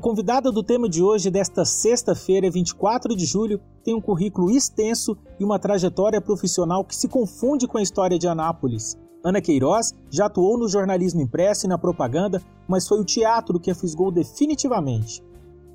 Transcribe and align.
A 0.00 0.02
convidada 0.02 0.50
do 0.50 0.62
tema 0.62 0.88
de 0.88 1.02
hoje, 1.02 1.30
desta 1.30 1.62
sexta-feira, 1.62 2.50
24 2.50 3.14
de 3.14 3.26
julho, 3.26 3.60
tem 3.84 3.94
um 3.94 4.00
currículo 4.00 4.50
extenso 4.50 5.14
e 5.38 5.44
uma 5.44 5.58
trajetória 5.58 6.22
profissional 6.22 6.82
que 6.82 6.96
se 6.96 7.06
confunde 7.06 7.68
com 7.68 7.76
a 7.76 7.82
história 7.82 8.18
de 8.18 8.26
Anápolis. 8.26 8.96
Ana 9.22 9.42
Queiroz 9.42 9.92
já 10.10 10.24
atuou 10.24 10.56
no 10.56 10.70
jornalismo 10.70 11.20
impresso 11.20 11.66
e 11.66 11.68
na 11.68 11.76
propaganda, 11.76 12.42
mas 12.66 12.88
foi 12.88 12.98
o 12.98 13.04
teatro 13.04 13.60
que 13.60 13.70
a 13.70 13.74
fisgou 13.74 14.10
definitivamente. 14.10 15.22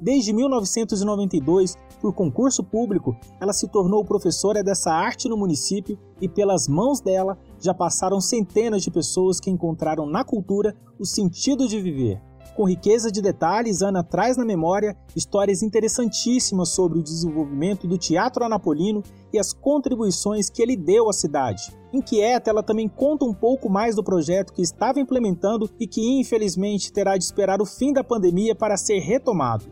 Desde 0.01 0.33
1992, 0.33 1.77
por 2.01 2.11
concurso 2.11 2.63
público, 2.63 3.15
ela 3.39 3.53
se 3.53 3.67
tornou 3.67 4.03
professora 4.03 4.63
dessa 4.63 4.91
arte 4.91 5.29
no 5.29 5.37
município 5.37 5.99
e, 6.19 6.27
pelas 6.27 6.67
mãos 6.67 6.99
dela, 6.99 7.37
já 7.59 7.75
passaram 7.75 8.19
centenas 8.19 8.81
de 8.81 8.89
pessoas 8.89 9.39
que 9.39 9.51
encontraram 9.51 10.07
na 10.07 10.23
cultura 10.23 10.75
o 10.97 11.05
sentido 11.05 11.67
de 11.67 11.79
viver. 11.79 12.19
Com 12.55 12.63
riqueza 12.63 13.11
de 13.11 13.21
detalhes, 13.21 13.81
Ana 13.81 14.01
traz 14.01 14.37
na 14.37 14.45
memória 14.45 14.95
histórias 15.13 15.61
interessantíssimas 15.61 16.69
sobre 16.69 16.97
o 16.97 17.03
desenvolvimento 17.03 17.85
do 17.85 17.97
teatro 17.97 18.45
anapolino 18.45 19.03
e 19.33 19.37
as 19.37 19.51
contribuições 19.51 20.49
que 20.49 20.61
ele 20.61 20.77
deu 20.77 21.09
à 21.09 21.13
cidade. 21.13 21.75
Inquieta, 21.91 22.49
ela 22.49 22.63
também 22.63 22.87
conta 22.87 23.25
um 23.25 23.33
pouco 23.33 23.69
mais 23.69 23.97
do 23.97 24.03
projeto 24.03 24.53
que 24.53 24.61
estava 24.61 25.01
implementando 25.01 25.69
e 25.77 25.85
que 25.85 26.17
infelizmente 26.17 26.93
terá 26.93 27.17
de 27.17 27.25
esperar 27.25 27.61
o 27.61 27.65
fim 27.65 27.91
da 27.91 28.05
pandemia 28.05 28.55
para 28.55 28.77
ser 28.77 28.99
retomado. 28.99 29.65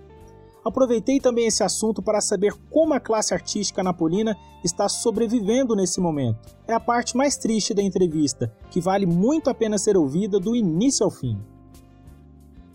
Aproveitei 0.65 1.21
também 1.21 1.47
esse 1.47 1.63
assunto 1.63 2.01
para 2.01 2.19
saber 2.19 2.53
como 2.69 2.93
a 2.93 2.99
classe 2.99 3.33
artística 3.33 3.81
napolina 3.81 4.35
está 4.61 4.89
sobrevivendo 4.89 5.73
nesse 5.73 6.01
momento. 6.01 6.53
É 6.67 6.73
a 6.73 6.81
parte 6.81 7.15
mais 7.15 7.37
triste 7.37 7.73
da 7.73 7.81
entrevista, 7.81 8.53
que 8.69 8.81
vale 8.81 9.05
muito 9.05 9.49
a 9.49 9.53
pena 9.53 9.77
ser 9.77 9.95
ouvida 9.95 10.37
do 10.37 10.53
início 10.53 11.05
ao 11.05 11.11
fim. 11.11 11.37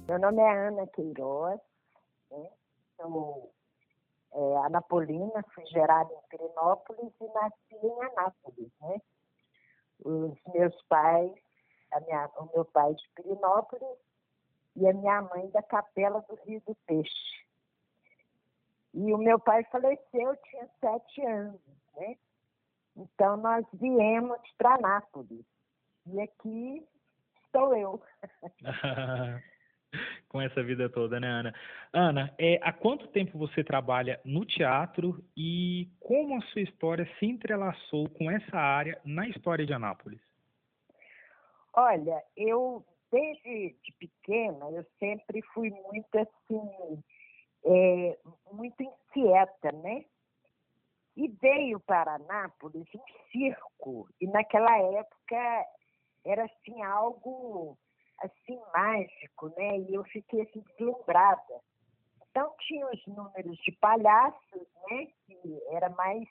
Meu 0.09 0.19
nome 0.19 0.41
é 0.41 0.69
Ana 0.69 0.87
Queiroz, 0.87 1.61
né? 2.31 2.51
sou 2.97 3.53
é, 4.33 4.57
anapolina, 4.65 5.45
fui 5.55 5.67
gerada 5.67 6.11
em 6.11 6.29
Pirinópolis 6.31 7.13
e 7.21 7.27
nasci 7.27 7.77
em 7.87 8.03
Anápolis. 8.05 8.73
Né? 8.81 9.03
Os 10.03 10.35
meus 10.55 10.83
pais, 10.85 11.31
minha, 12.07 12.27
o 12.39 12.51
meu 12.55 12.65
pai 12.65 12.95
de 12.95 13.07
Pirinópolis 13.17 13.99
e 14.77 14.89
a 14.89 14.95
minha 14.95 15.21
mãe 15.21 15.51
da 15.51 15.63
Capela 15.63 16.25
do 16.27 16.37
Rio 16.37 16.63
do 16.67 16.75
Peixe. 16.87 17.45
E 18.95 19.13
o 19.13 19.19
meu 19.19 19.39
pai 19.39 19.63
faleceu, 19.65 19.99
eu 20.15 20.37
tinha 20.37 20.71
sete 20.81 21.27
anos, 21.27 21.61
né? 21.97 22.17
Então 22.97 23.37
nós 23.37 23.67
viemos 23.75 24.41
para 24.57 24.77
Anápolis. 24.77 25.45
E 26.07 26.19
aqui 26.19 26.89
estou 27.45 27.77
eu. 27.77 28.03
com 30.29 30.41
essa 30.41 30.63
vida 30.63 30.89
toda, 30.89 31.19
né, 31.19 31.27
Ana? 31.27 31.55
Ana, 31.93 32.35
é, 32.39 32.59
há 32.63 32.73
quanto 32.73 33.09
tempo 33.09 33.39
você 33.39 33.65
trabalha 33.65 34.21
no 34.25 34.45
teatro 34.45 35.25
e 35.37 35.89
como 36.01 36.37
a 36.37 36.43
sua 36.49 36.63
história 36.63 37.09
se 37.19 37.27
entrelaçou 37.27 38.09
com 38.11 38.31
essa 38.31 38.57
área 38.57 39.01
na 39.05 39.27
história 39.29 39.65
de 39.65 39.73
Anápolis? 39.73 40.21
Olha, 41.75 42.23
eu 42.37 42.85
desde 43.11 43.75
de 43.83 43.93
pequena 43.99 44.71
eu 44.71 44.85
sempre 44.99 45.41
fui 45.55 45.71
muito 45.71 46.19
assim, 46.19 47.03
é, 47.65 48.19
muito 48.53 48.83
inquieta, 48.83 49.73
né? 49.73 50.05
E 51.17 51.29
veio 51.29 51.81
para 51.81 52.15
Anápolis 52.15 52.87
um 52.95 53.31
circo 53.33 54.09
e 54.21 54.27
naquela 54.27 54.77
época 54.79 55.67
era 56.25 56.45
assim 56.45 56.83
algo 56.83 57.77
assim 58.21 58.61
mágico, 58.73 59.49
né? 59.57 59.79
E 59.79 59.95
eu 59.95 60.05
fiquei 60.05 60.43
assim 60.43 60.61
deslumbrada. 60.61 61.61
Então 62.31 62.55
tinha 62.61 62.87
os 62.87 63.07
números 63.07 63.57
de 63.59 63.73
palhaços, 63.73 64.69
né? 64.89 65.07
Que 65.27 65.63
era 65.71 65.89
mais 65.91 66.29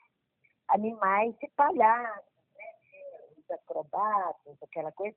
animais 0.68 1.34
e 1.42 1.48
palhaços, 1.48 2.44
né? 2.56 2.64
Os 3.36 3.50
acrobatas, 3.50 4.62
aquela 4.62 4.92
coisa. 4.92 5.16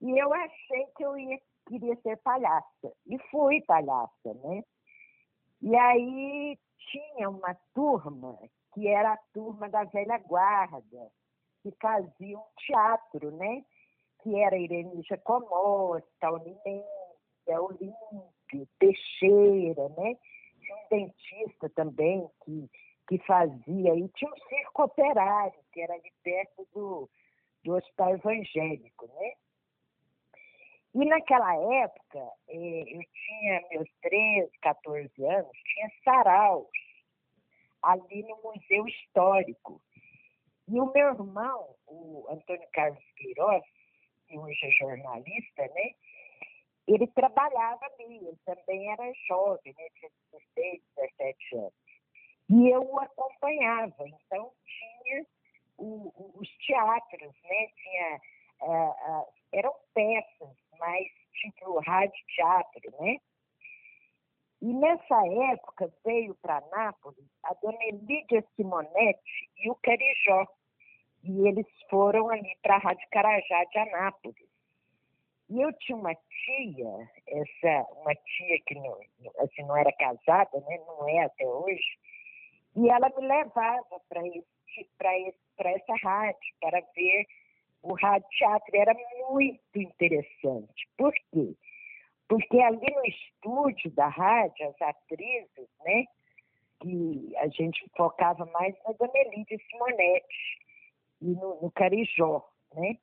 E 0.00 0.18
eu 0.18 0.32
achei 0.32 0.86
que 0.96 1.04
eu 1.04 1.16
ia, 1.16 1.40
queria 1.66 1.96
ser 2.02 2.16
palhaça. 2.18 2.92
E 3.06 3.18
fui 3.30 3.60
palhaça, 3.62 4.34
né? 4.34 4.62
E 5.60 5.76
aí 5.76 6.58
tinha 6.90 7.30
uma 7.30 7.54
turma 7.74 8.36
que 8.74 8.88
era 8.88 9.12
a 9.12 9.18
turma 9.32 9.68
da 9.68 9.84
velha 9.84 10.18
guarda, 10.18 11.10
que 11.62 11.70
fazia 11.80 12.38
um 12.38 12.44
teatro, 12.58 13.30
né? 13.32 13.64
Que 14.22 14.38
era 14.38 14.56
Irene 14.56 15.02
Giacomotta, 15.02 16.30
Unimense, 16.30 16.86
Olímpio, 17.48 18.68
Teixeira, 18.78 19.88
né? 19.90 20.16
Tinha 20.60 20.76
um 20.76 20.88
dentista 20.90 21.68
também 21.70 22.28
que, 22.44 22.70
que 23.08 23.18
fazia, 23.26 23.94
e 23.96 24.08
tinha 24.08 24.30
um 24.30 24.48
circo 24.48 24.84
operário, 24.84 25.58
que 25.72 25.80
era 25.80 25.94
ali 25.94 26.12
perto 26.22 26.66
do, 26.72 27.10
do 27.64 27.74
hospital 27.74 28.14
evangélico, 28.14 29.06
né? 29.14 29.32
E 30.94 31.04
naquela 31.06 31.54
época, 31.56 32.18
eh, 32.48 32.84
eu 32.86 33.00
tinha 33.00 33.62
meus 33.70 33.88
13, 34.02 34.50
14 34.60 35.24
anos, 35.24 35.50
tinha 35.64 35.90
saraus 36.04 36.68
ali 37.82 38.22
no 38.22 38.38
Museu 38.42 38.86
Histórico. 38.86 39.80
E 40.68 40.78
o 40.78 40.92
meu 40.92 41.08
irmão, 41.08 41.74
o 41.86 42.26
Antônio 42.30 42.68
Carlos 42.72 43.04
Queiroz, 43.16 43.64
que 44.32 44.38
hoje 44.38 44.66
é 44.66 44.70
jornalista, 44.70 45.62
né? 45.62 45.90
Ele 46.88 47.06
trabalhava 47.08 47.84
ali, 47.84 48.16
ele 48.16 48.38
também 48.46 48.90
era 48.90 49.12
jovem, 49.28 49.74
né? 49.78 49.86
Tinha 49.98 50.10
16, 50.32 50.82
17 50.96 51.56
anos. 51.56 51.72
E 52.48 52.68
eu 52.70 52.82
o 52.82 52.98
acompanhava, 52.98 54.08
então 54.08 54.52
tinha 54.64 55.26
o, 55.76 56.08
o, 56.16 56.40
os 56.40 56.48
teatros, 56.66 57.34
né? 57.44 57.68
Tinha, 57.76 58.20
eram 59.52 59.74
peças, 59.94 60.56
mas 60.78 61.06
tipo 61.34 61.78
rádio 61.80 62.24
teatro, 62.34 62.90
né? 63.00 63.18
E 64.62 64.72
nessa 64.72 65.26
época 65.52 65.92
veio 66.04 66.34
para 66.36 66.60
Nápoles 66.70 67.26
a 67.44 67.54
dona 67.54 67.84
Elídia 67.84 68.44
Simonetti 68.56 69.50
e 69.58 69.70
o 69.70 69.74
Carijó, 69.76 70.46
e 71.24 71.48
eles 71.48 71.66
foram 71.88 72.28
ali 72.30 72.56
para 72.62 72.76
a 72.76 72.78
Rádio 72.78 73.06
Carajá 73.10 73.64
de 73.64 73.78
Anápolis. 73.78 74.52
E 75.48 75.60
eu 75.60 75.72
tinha 75.74 75.96
uma 75.96 76.14
tia, 76.14 77.10
essa, 77.28 77.86
uma 78.00 78.14
tia 78.14 78.58
que 78.66 78.74
não, 78.74 78.98
assim, 79.40 79.62
não 79.62 79.76
era 79.76 79.92
casada, 79.92 80.60
né, 80.60 80.78
não 80.86 81.08
é 81.08 81.24
até 81.24 81.46
hoje, 81.46 81.98
e 82.74 82.88
ela 82.88 83.10
me 83.10 83.26
levava 83.26 84.00
para 84.08 85.70
essa 85.70 85.94
rádio, 86.02 86.54
para 86.60 86.80
ver 86.94 87.26
o 87.82 87.92
rádio 87.94 88.28
teatro. 88.30 88.74
Era 88.74 88.94
muito 89.28 89.60
interessante. 89.76 90.88
Por 90.96 91.12
quê? 91.12 91.54
Porque 92.28 92.58
ali 92.60 92.86
no 92.94 93.04
estúdio 93.04 93.90
da 93.90 94.08
rádio, 94.08 94.68
as 94.68 94.80
atrizes, 94.80 95.68
né, 95.84 96.04
que 96.80 97.32
a 97.36 97.48
gente 97.48 97.84
focava 97.94 98.46
mais 98.46 98.74
na 98.86 98.92
Dona 98.94 99.12
Elídia 99.14 99.58
Simonetti, 99.70 100.61
e 101.22 101.34
no, 101.34 101.60
no 101.62 101.70
Carijó, 101.70 102.44
né? 102.74 102.98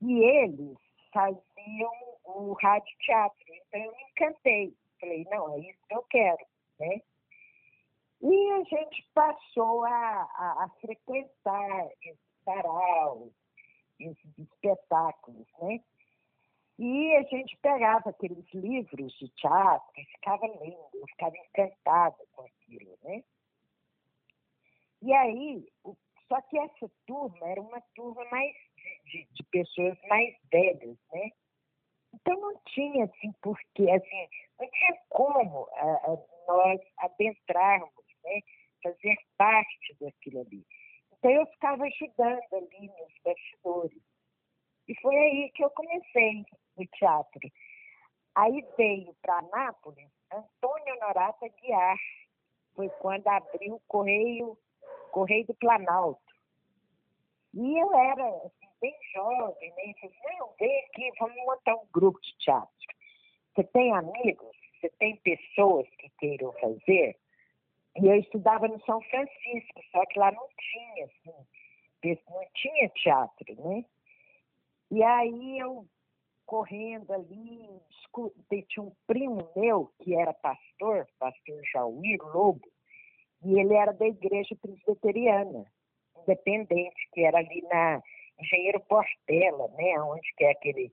E 0.00 0.24
eles 0.24 0.78
faziam 1.12 1.92
o 2.24 2.52
rádio 2.62 2.96
teatro. 3.00 3.38
Então 3.48 3.80
eu 3.80 3.92
me 3.92 4.02
encantei. 4.10 4.74
Falei, 5.00 5.26
não, 5.30 5.54
é 5.54 5.60
isso 5.60 5.78
que 5.88 5.94
eu 5.94 6.02
quero, 6.04 6.46
né? 6.78 7.02
E 8.22 8.50
a 8.52 8.62
gente 8.64 9.06
passou 9.12 9.84
a, 9.84 9.90
a, 9.90 10.64
a 10.64 10.68
frequentar 10.80 11.86
esses 12.02 12.18
sarau, 12.44 13.30
esses 14.00 14.38
espetáculos, 14.38 15.46
né? 15.60 15.80
E 16.78 17.16
a 17.16 17.22
gente 17.22 17.56
pegava 17.58 18.10
aqueles 18.10 18.44
livros 18.52 19.12
de 19.14 19.28
teatro 19.30 19.92
e 19.96 20.04
ficava 20.04 20.46
lendo, 20.46 20.88
eu 20.94 21.06
ficava 21.08 21.34
encantada 21.36 22.16
com 22.32 22.42
aquilo, 22.42 22.98
né? 23.02 23.24
E 25.02 25.12
aí, 25.12 25.66
o 25.84 25.94
só 26.28 26.40
que 26.42 26.58
essa 26.58 26.90
turma 27.06 27.48
era 27.48 27.60
uma 27.60 27.80
turma 27.94 28.24
mais 28.30 28.52
de, 29.04 29.26
de 29.32 29.44
pessoas 29.50 29.96
mais 30.08 30.34
velhas, 30.50 30.96
né? 31.12 31.30
Então 32.14 32.40
não 32.40 32.58
tinha 32.68 33.04
assim 33.04 33.32
porque 33.42 33.90
assim 33.90 34.28
não 34.58 34.68
tinha 34.70 34.98
como 35.10 35.62
uh, 35.62 36.28
nós 36.48 36.80
adentrarmos, 36.98 38.04
né? 38.24 38.40
Fazer 38.82 39.16
parte 39.36 39.96
daquilo 40.00 40.40
ali. 40.40 40.64
Então 41.12 41.30
eu 41.30 41.46
ficava 41.46 41.84
ajudando 41.84 42.52
ali 42.52 42.88
nos 42.88 43.12
bastidores. 43.24 44.02
E 44.88 44.94
foi 45.00 45.16
aí 45.16 45.50
que 45.54 45.64
eu 45.64 45.70
comecei 45.70 46.44
no 46.76 46.86
teatro. 46.86 47.50
Aí 48.34 48.64
veio 48.76 49.14
para 49.22 49.42
Nápoles 49.42 50.10
Antônio 50.32 50.94
Honorato 50.96 51.46
Guiar. 51.60 51.96
Foi 52.74 52.88
quando 53.00 53.26
abriu 53.28 53.76
o 53.76 53.82
Correio 53.88 54.56
Correio 55.16 55.46
do 55.46 55.54
Planalto. 55.54 56.20
E 57.54 57.80
eu 57.80 57.94
era 57.94 58.28
assim, 58.28 58.68
bem 58.82 58.94
jovem, 59.14 59.70
né? 59.70 59.82
E 59.86 59.94
falei, 60.00 60.38
não, 60.38 60.50
vem 60.58 60.84
aqui, 60.84 61.10
vamos 61.18 61.36
montar 61.36 61.74
um 61.74 61.86
grupo 61.90 62.20
de 62.20 62.36
teatro. 62.36 62.70
Você 63.54 63.64
tem 63.64 63.94
amigos? 63.94 64.54
você 64.78 64.90
tem 64.98 65.16
pessoas 65.16 65.88
que 65.98 66.10
queiram 66.18 66.52
fazer, 66.54 67.16
e 67.98 68.06
eu 68.06 68.16
estudava 68.16 68.68
no 68.68 68.78
São 68.84 69.00
Francisco, 69.00 69.80
só 69.90 70.04
que 70.04 70.18
lá 70.18 70.30
não 70.32 70.46
tinha, 70.58 71.06
assim, 71.06 72.20
não 72.28 72.46
tinha 72.54 72.88
teatro, 72.90 73.54
né? 73.62 73.84
E 74.90 75.02
aí 75.02 75.58
eu 75.58 75.86
correndo 76.44 77.10
ali, 77.12 77.68
tinha 78.68 78.84
um 78.84 78.92
primo 79.06 79.50
meu 79.56 79.90
que 80.02 80.14
era 80.14 80.34
pastor, 80.34 81.08
pastor 81.18 81.60
Jauir 81.72 82.22
Lobo, 82.22 82.68
e 83.46 83.60
ele 83.60 83.74
era 83.74 83.92
da 83.92 84.06
igreja 84.06 84.56
presbiteriana, 84.60 85.64
independente, 86.22 87.08
que 87.12 87.24
era 87.24 87.38
ali 87.38 87.62
na 87.62 88.02
Engenheiro 88.40 88.80
Portela, 88.80 89.68
né, 89.68 90.00
onde 90.00 90.34
que 90.36 90.44
é 90.44 90.50
aquele 90.50 90.92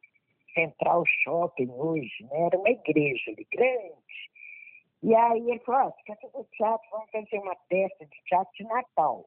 Central 0.54 1.04
Shopping 1.24 1.72
hoje, 1.72 2.24
né, 2.30 2.46
era 2.46 2.60
uma 2.60 2.70
igreja 2.70 3.32
ali, 3.32 3.48
grande. 3.52 4.30
E 5.02 5.16
aí 5.16 5.50
ele 5.50 5.60
falou, 5.62 5.90
oh, 5.90 6.04
quer 6.04 6.18
fazer 6.22 6.46
teatro? 6.52 6.90
Vamos 6.92 7.10
fazer 7.10 7.40
uma 7.40 7.56
peça 7.68 8.06
de 8.06 8.24
teatro 8.24 8.54
de 8.56 8.64
Natal. 8.66 9.26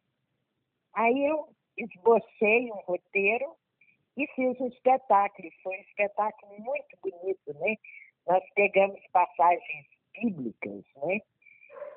Aí 0.95 1.27
eu 1.27 1.49
esbocei 1.77 2.71
um 2.71 2.81
roteiro 2.87 3.57
e 4.17 4.27
fiz 4.29 4.59
um 4.59 4.69
espetáculo. 4.69 5.51
Foi 5.63 5.77
um 5.77 5.81
espetáculo 5.81 6.59
muito 6.61 6.97
bonito, 7.03 7.53
né? 7.59 7.77
Nós 8.27 8.43
pegamos 8.55 8.99
passagens 9.13 9.87
bíblicas, 10.15 10.83
né? 11.05 11.21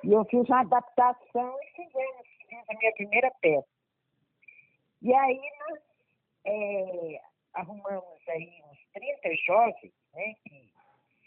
E 0.03 0.11
eu 0.11 0.23
fiz 0.25 0.47
uma 0.47 0.61
adaptação 0.61 1.57
e 1.61 1.67
fiz 1.75 1.95
a 2.69 2.73
minha 2.73 2.91
primeira 2.93 3.31
peça. 3.41 3.67
E 5.01 5.13
aí 5.13 5.41
nós 5.59 5.79
é, 6.45 7.21
arrumamos 7.53 8.27
aí 8.27 8.61
uns 8.69 8.79
30 8.93 9.35
jovens, 9.45 9.93
né? 10.13 10.33
Que 10.45 10.69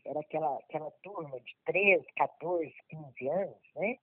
era 0.04 0.20
aquela, 0.20 0.58
aquela 0.58 0.90
turma 1.02 1.38
de 1.40 1.56
13, 1.66 2.06
14, 2.16 2.74
15 2.88 3.28
anos, 3.28 3.62
né? 3.76 3.98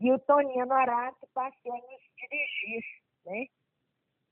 E 0.00 0.10
o 0.12 0.18
Toninho 0.18 0.66
Norato 0.66 1.26
passou 1.34 1.74
a 1.74 1.76
nos 1.76 2.02
dirigir, 2.16 2.84
né? 3.26 3.46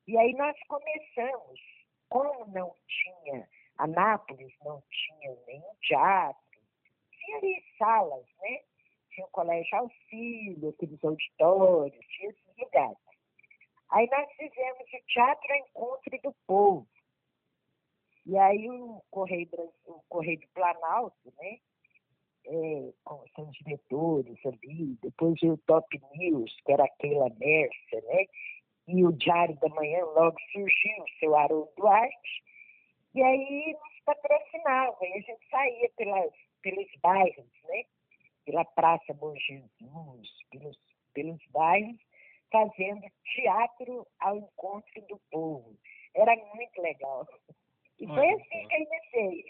E 0.06 0.16
aí 0.16 0.32
nós 0.34 0.56
começamos, 0.66 1.60
como 2.08 2.46
não 2.46 2.74
tinha, 2.88 3.46
Anápolis 3.76 4.52
não 4.64 4.82
tinha 4.90 5.36
nenhum 5.46 5.74
teatro, 5.82 6.42
tinha 7.12 7.36
ali 7.36 7.64
salas, 7.78 8.26
né? 8.40 8.60
Tinha 9.18 9.26
o 9.26 9.30
Colégio 9.30 9.78
Auxílio, 9.78 10.68
aqueles 10.68 11.02
auditórios, 11.02 12.06
tinha 12.06 12.30
esses 12.30 12.56
lugares. 12.56 12.98
Aí 13.90 14.08
nós 14.08 14.30
fizemos 14.36 14.92
o 14.94 15.06
Teatro 15.08 15.54
Encontro 15.56 16.20
do 16.22 16.36
Povo. 16.46 16.88
E 18.24 18.38
aí 18.38 18.70
o 18.70 19.02
Correio, 19.10 19.48
o 19.86 20.00
Correio 20.08 20.38
do 20.38 20.46
Planalto, 20.54 21.34
né? 21.36 21.58
É, 22.46 22.92
com 23.02 23.26
seus 23.34 23.50
diretores 23.56 24.38
ali, 24.46 24.96
depois 25.02 25.42
o 25.42 25.56
Top 25.66 26.00
News, 26.14 26.56
que 26.64 26.72
era 26.72 26.84
aquela 26.84 27.28
Mércia, 27.30 28.00
né? 28.02 28.24
e 28.86 29.04
o 29.04 29.12
Diário 29.12 29.56
da 29.56 29.68
Manhã 29.70 30.04
logo 30.04 30.36
surgiu, 30.52 31.02
o 31.02 31.18
seu 31.18 31.36
Haroldo 31.36 31.72
Duarte, 31.76 32.44
e 33.16 33.22
aí 33.22 33.72
nos 33.72 34.00
patrocinava, 34.04 34.96
e 35.02 35.12
a 35.12 35.20
gente 35.20 35.50
saía 35.50 35.90
pelas, 35.96 36.32
pelos 36.62 36.88
bairros, 37.02 37.50
né? 37.64 37.84
Pela 38.48 38.64
Praça 38.64 39.12
Bom 39.12 39.34
Jesus, 39.36 40.28
pelos, 40.50 40.78
pelos 41.12 41.38
bairros, 41.52 41.98
fazendo 42.50 43.02
teatro 43.34 44.06
ao 44.18 44.38
encontro 44.38 45.06
do 45.06 45.20
povo. 45.30 45.76
Era 46.16 46.34
muito 46.54 46.80
legal. 46.80 47.28
E 48.00 48.06
foi 48.06 48.16
Olha, 48.16 48.36
assim 48.36 48.68
que 48.68 48.74
eu 48.74 48.80
iniciei. 48.80 49.44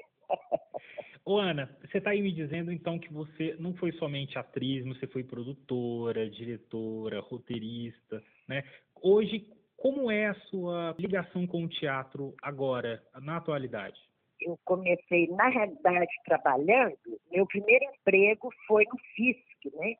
Ô 1.25 1.39
Ana, 1.39 1.79
você 1.81 1.99
está 1.99 2.11
aí 2.11 2.21
me 2.21 2.33
dizendo 2.33 2.73
então 2.73 2.99
que 2.99 3.13
você 3.13 3.55
não 3.61 3.73
foi 3.75 3.93
somente 3.93 4.37
atriz, 4.37 4.85
você 4.85 5.07
foi 5.07 5.23
produtora, 5.23 6.29
diretora, 6.29 7.21
roteirista, 7.21 8.21
né? 8.49 8.65
Hoje, 9.01 9.49
como 9.77 10.11
é 10.11 10.27
a 10.27 10.35
sua 10.51 10.97
ligação 10.99 11.47
com 11.47 11.63
o 11.63 11.69
teatro 11.69 12.35
agora, 12.43 13.01
na 13.23 13.37
atualidade? 13.37 14.01
Eu 14.41 14.59
comecei, 14.65 15.27
na 15.29 15.49
realidade, 15.49 16.11
trabalhando. 16.25 16.97
Meu 17.31 17.47
primeiro 17.47 17.85
emprego 17.85 18.51
foi 18.67 18.85
no 18.85 18.99
FISC, 19.15 19.77
né? 19.77 19.95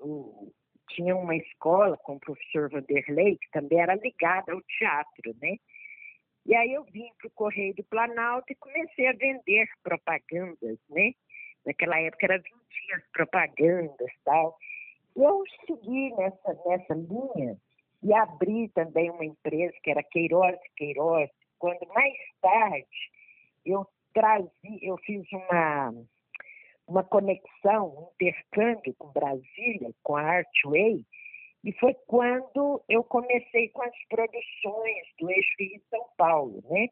O, 0.00 0.52
tinha 0.88 1.14
uma 1.14 1.36
escola 1.36 1.96
com 1.98 2.16
o 2.16 2.20
professor 2.20 2.70
Vanderlei, 2.70 3.36
que 3.36 3.50
também 3.50 3.80
era 3.80 3.94
ligada 3.94 4.52
ao 4.52 4.62
teatro, 4.62 5.34
né? 5.40 5.56
E 6.46 6.54
aí 6.54 6.72
eu 6.72 6.84
vim 6.84 7.08
para 7.18 7.28
o 7.28 7.32
Correio 7.32 7.74
do 7.74 7.84
Planalto 7.84 8.50
e 8.50 8.56
comecei 8.56 9.06
a 9.06 9.12
vender 9.12 9.68
propagandas, 9.82 10.78
né? 10.88 11.12
Naquela 11.66 12.00
época 12.00 12.24
era 12.24 12.38
20 12.38 12.44
dias 12.86 13.02
propagandas 13.12 14.10
tal. 14.24 14.56
E 15.14 15.22
eu 15.22 15.44
segui 15.66 16.10
nessa, 16.16 16.54
nessa 16.64 16.94
linha 16.94 17.58
e 18.02 18.14
abri 18.14 18.68
também 18.70 19.10
uma 19.10 19.24
empresa 19.24 19.74
que 19.82 19.90
era 19.90 20.02
Queiroz 20.02 20.58
Queiroz. 20.76 21.28
Quando 21.58 21.86
mais 21.88 22.16
tarde 22.40 22.86
eu 23.64 23.86
trazi, 24.12 24.78
eu 24.82 24.96
fiz 24.98 25.24
uma, 25.32 25.94
uma 26.86 27.04
conexão, 27.04 27.88
um 27.88 28.08
intercâmbio 28.14 28.94
com 28.98 29.12
Brasília, 29.12 29.92
com 30.02 30.16
a 30.16 30.22
Artway, 30.22 31.04
e 31.64 31.72
foi 31.72 31.94
quando 32.06 32.82
eu 32.88 33.02
comecei 33.04 33.68
com 33.70 33.82
as 33.82 33.94
produções 34.08 35.06
do 35.18 35.30
Eixo 35.30 35.54
Rio 35.58 35.82
São 35.90 36.06
Paulo, 36.16 36.62
né? 36.70 36.88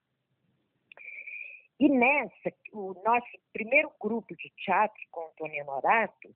E 1.79 1.89
nessa, 1.89 2.53
o 2.73 2.95
nosso 3.05 3.27
primeiro 3.53 3.93
grupo 4.01 4.35
de 4.35 4.51
teatro 4.65 5.01
com 5.11 5.27
Antônio 5.27 5.65
Norato, 5.67 6.35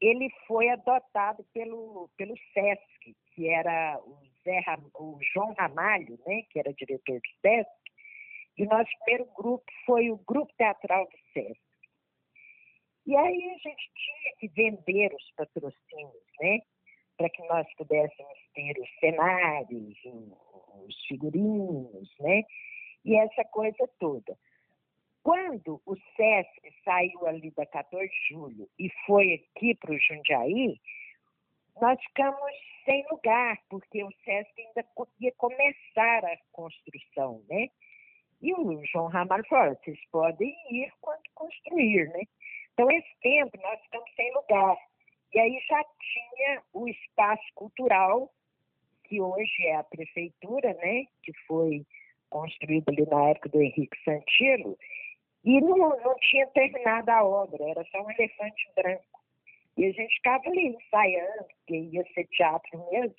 ele 0.00 0.30
foi 0.46 0.68
adotado 0.70 1.44
pelo, 1.52 2.08
pelo 2.16 2.34
SESC, 2.52 3.14
que 3.32 3.48
era 3.48 4.00
o, 4.00 4.18
Zé, 4.42 4.62
o 4.94 5.18
João 5.32 5.54
Ramalho, 5.58 6.18
né, 6.26 6.42
que 6.50 6.58
era 6.58 6.72
diretor 6.72 7.20
do 7.20 7.40
SESC, 7.40 7.70
e 8.56 8.64
nosso 8.66 8.90
primeiro 9.04 9.30
grupo 9.34 9.64
foi 9.84 10.10
o 10.10 10.18
Grupo 10.18 10.52
Teatral 10.56 11.04
do 11.06 11.18
SESC. 11.32 11.60
E 13.06 13.16
aí 13.16 13.50
a 13.50 13.68
gente 13.68 13.90
tinha 13.94 14.36
que 14.38 14.48
vender 14.48 15.12
os 15.14 15.30
patrocínios, 15.36 16.24
né, 16.40 16.60
para 17.16 17.28
que 17.28 17.42
nós 17.46 17.66
pudéssemos 17.74 18.38
ter 18.54 18.78
os 18.78 18.88
cenários, 18.98 19.98
os 20.86 21.06
figurinos, 21.06 22.14
né, 22.20 22.42
e 23.04 23.16
essa 23.16 23.44
coisa 23.44 23.88
toda. 23.98 24.36
Quando 25.22 25.80
o 25.86 25.96
SESC 25.96 26.82
saiu 26.84 27.26
ali 27.26 27.50
da 27.52 27.66
14 27.66 28.08
de 28.08 28.34
julho 28.34 28.68
e 28.78 28.90
foi 29.06 29.34
aqui 29.34 29.74
para 29.74 29.92
o 29.92 29.98
Jundiaí, 29.98 30.78
nós 31.80 32.00
ficamos 32.04 32.52
sem 32.84 33.04
lugar, 33.10 33.58
porque 33.68 34.04
o 34.04 34.10
SESC 34.24 34.52
ainda 34.58 34.86
ia 35.20 35.32
começar 35.32 36.24
a 36.24 36.36
construção, 36.52 37.42
né? 37.48 37.68
E 38.44 38.52
o 38.52 38.84
João 38.84 39.06
Ramalho 39.06 39.42
falou, 39.48 39.74
vocês 39.74 39.98
podem 40.12 40.54
ir 40.70 40.92
quando 41.00 41.22
construir, 41.34 42.10
né? 42.10 42.24
Então, 42.74 42.90
esse 42.90 43.08
tempo, 43.22 43.58
nós 43.62 43.80
ficamos 43.80 44.14
sem 44.14 44.34
lugar. 44.34 44.76
E 45.32 45.40
aí 45.40 45.58
já 45.66 45.82
tinha 45.82 46.62
o 46.74 46.86
espaço 46.86 47.42
cultural, 47.54 48.30
que 49.04 49.18
hoje 49.18 49.66
é 49.66 49.76
a 49.76 49.84
prefeitura, 49.84 50.74
né? 50.74 51.06
Que 51.22 51.32
foi 51.46 51.86
construído 52.28 52.90
ali 52.90 53.06
na 53.06 53.30
época 53.30 53.48
do 53.48 53.62
Henrique 53.62 53.96
Santilo, 54.04 54.76
e 55.42 55.58
não, 55.62 55.78
não 55.78 56.14
tinha 56.16 56.46
terminado 56.48 57.10
a 57.10 57.24
obra, 57.24 57.64
era 57.70 57.82
só 57.86 58.02
um 58.02 58.10
elefante 58.10 58.70
branco. 58.76 59.20
E 59.78 59.86
a 59.86 59.90
gente 59.90 60.14
ficava 60.16 60.46
ali 60.48 60.66
ensaiando, 60.66 61.44
porque 61.44 61.76
ia 61.76 62.04
ser 62.12 62.26
teatro 62.26 62.90
mesmo, 62.90 63.16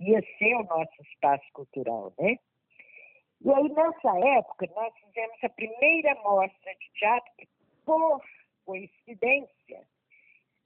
ia 0.00 0.22
ser 0.38 0.54
o 0.54 0.64
nosso 0.64 1.02
espaço 1.02 1.44
cultural, 1.52 2.10
né? 2.18 2.38
E 3.44 3.50
aí, 3.52 3.68
nessa 3.70 4.18
época, 4.38 4.68
nós 4.74 4.94
fizemos 4.98 5.36
a 5.42 5.48
primeira 5.48 6.14
mostra 6.22 6.74
de 6.74 6.90
teatro, 6.94 7.32
que, 7.36 7.48
por 7.84 8.22
coincidência, 8.64 9.86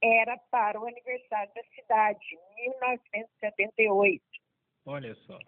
era 0.03 0.37
para 0.51 0.79
o 0.79 0.87
aniversário 0.87 1.53
da 1.55 1.63
cidade, 1.75 2.39
em 2.59 2.69
1978. 2.69 4.23
Olha 4.85 5.15
só. 5.15 5.39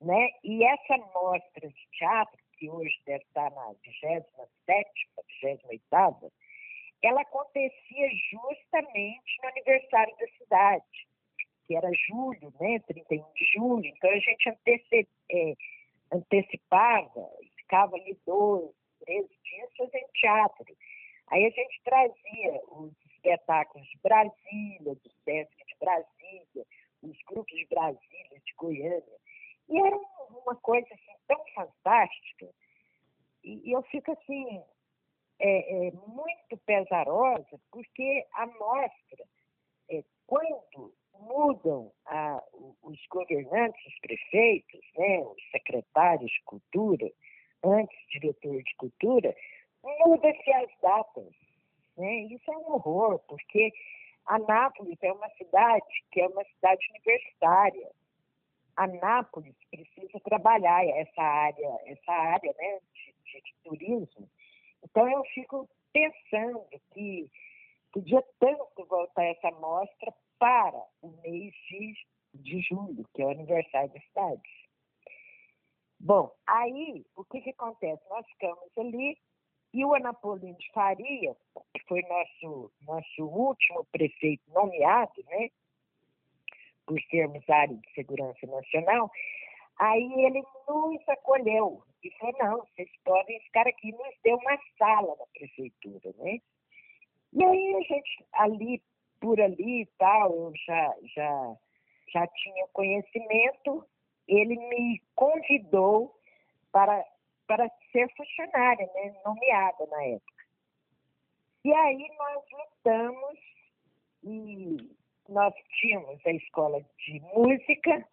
Né? 0.00 0.30
E 0.42 0.64
essa 0.64 0.96
mostra 1.14 1.68
de 1.68 1.88
teatro 1.92 2.40
que 2.58 2.68
hoje 2.68 3.00
deve 3.06 3.24
estar 3.24 3.50
na 3.52 3.72
27ª, 3.74 4.24
28ª, 5.42 6.30
ela 7.02 7.22
acontecia 7.22 8.08
justamente 8.30 9.38
no 9.42 9.48
aniversário 9.48 10.14
da 10.18 10.26
cidade, 10.36 11.08
que 11.66 11.76
era 11.76 11.90
julho, 12.08 12.52
né, 12.60 12.78
31 12.80 13.24
de 13.32 13.44
julho. 13.54 13.86
Então 13.86 14.10
a 14.10 14.18
gente 14.18 14.48
anteci 14.50 15.08
é, 15.30 15.54
antecipava, 16.12 17.30
ficava 17.56 17.96
ali 17.96 18.18
dois, 18.26 18.70
três 19.04 19.26
dias 19.44 19.70
fazendo 19.76 20.08
teatro. 20.14 20.76
Aí 21.28 21.46
a 21.46 21.50
gente 21.50 21.80
trazia 21.84 22.60
os 22.68 22.92
espetáculos 23.12 23.86
de 23.88 23.98
Brasília, 23.98 24.94
do 24.94 25.10
Sesc 25.24 25.56
de 25.64 25.76
Brasília, 25.78 26.66
os 27.02 27.16
grupos 27.28 27.56
de 27.56 27.66
Brasília, 27.66 28.40
de 28.44 28.54
Goiânia. 28.56 29.20
E 29.68 29.78
era 29.78 29.96
uma 29.96 30.56
coisa 30.56 30.88
assim, 30.92 31.16
tão 31.28 31.42
fantástica. 31.54 32.48
E, 33.44 33.72
eu 33.72 33.82
fico 33.84 34.10
assim, 34.12 34.62
é, 35.38 35.86
é 35.86 35.90
muito 35.92 36.56
pesarosa, 36.66 37.60
porque 37.70 38.26
a 38.34 38.46
mostra, 38.46 39.24
é, 39.90 40.02
quando 40.26 40.92
mudam 41.20 41.92
a, 42.06 42.42
os 42.82 42.98
governantes, 43.08 43.86
os 43.86 43.98
prefeitos, 44.00 44.69
os 44.69 44.69
de 46.18 46.42
cultura, 46.44 47.10
antes 47.62 47.96
diretor 48.10 48.62
de 48.62 48.74
cultura, 48.76 49.34
muda-se 49.82 50.52
as 50.52 50.70
datas. 50.80 51.32
Né? 51.96 52.22
Isso 52.30 52.50
é 52.50 52.56
um 52.56 52.72
horror, 52.72 53.18
porque 53.28 53.72
Anápolis 54.26 54.98
é 55.02 55.12
uma 55.12 55.28
cidade 55.30 56.04
que 56.12 56.20
é 56.20 56.26
uma 56.26 56.44
cidade 56.44 56.86
universitária. 56.90 57.90
Anápolis 58.76 59.54
precisa 59.70 60.20
trabalhar 60.20 60.84
essa 60.86 61.22
área, 61.22 61.78
essa 61.86 62.12
área 62.12 62.54
né, 62.56 62.78
de, 62.94 63.14
de, 63.24 63.42
de 63.42 63.54
turismo. 63.64 64.30
Então 64.82 65.10
eu 65.10 65.22
fico 65.34 65.68
pensando 65.92 66.64
que 66.94 67.28
podia 67.92 68.22
tanto 68.38 68.86
voltar 68.86 69.24
essa 69.24 69.50
mostra 69.52 70.12
para 70.38 70.82
o 71.02 71.08
mês 71.22 71.52
de, 71.68 71.94
de 72.34 72.60
julho, 72.62 73.04
que 73.12 73.22
é 73.22 73.26
o 73.26 73.30
aniversário 73.30 73.92
da 73.92 74.00
cidade. 74.00 74.59
Bom, 76.00 76.32
aí 76.46 77.04
o 77.14 77.24
que, 77.24 77.42
que 77.42 77.50
acontece? 77.50 78.02
Nós 78.08 78.26
ficamos 78.26 78.70
ali 78.78 79.18
e 79.74 79.84
o 79.84 79.94
Anapolino 79.94 80.56
de 80.56 80.72
Faria, 80.72 81.36
que 81.74 81.84
foi 81.86 82.02
nosso, 82.02 82.72
nosso 82.86 83.24
último 83.24 83.84
prefeito 83.92 84.42
nomeado, 84.50 85.22
né, 85.26 85.50
por 86.86 86.98
sermos 87.10 87.48
área 87.48 87.76
de 87.76 87.92
segurança 87.94 88.46
nacional, 88.46 89.10
aí 89.78 90.24
ele 90.24 90.42
nos 90.66 91.08
acolheu 91.08 91.82
e 92.02 92.10
falou, 92.12 92.34
não, 92.38 92.58
vocês 92.66 92.90
podem 93.04 93.38
ficar 93.42 93.68
aqui, 93.68 93.92
nos 93.92 94.16
deu 94.24 94.36
uma 94.38 94.58
sala 94.78 95.14
na 95.16 95.26
prefeitura, 95.34 96.14
né? 96.16 96.38
E 97.32 97.44
aí 97.44 97.74
a 97.76 97.80
gente, 97.82 98.26
ali, 98.32 98.82
por 99.20 99.40
ali 99.40 99.82
e 99.82 99.86
tal, 99.98 100.32
eu 100.32 100.52
já, 100.66 100.94
já, 101.14 101.56
já 102.08 102.26
tinha 102.26 102.66
conhecimento, 102.72 103.84
ele 104.30 104.56
me 104.56 105.02
convidou 105.16 106.14
para, 106.70 107.04
para 107.46 107.68
ser 107.90 108.08
funcionária, 108.16 108.88
né, 108.94 109.20
nomeada 109.24 109.86
na 109.86 110.04
época. 110.04 110.44
E 111.64 111.74
aí 111.74 112.08
nós 112.16 112.44
lutamos 112.52 113.38
e 114.22 114.96
nós 115.28 115.52
tínhamos 115.80 116.24
a 116.24 116.30
escola 116.30 116.80
de 116.80 117.20
música, 117.34 118.08